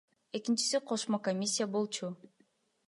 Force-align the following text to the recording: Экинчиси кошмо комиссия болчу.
Экинчиси 0.37 0.79
кошмо 0.89 1.17
комиссия 1.27 1.67
болчу. 1.73 2.05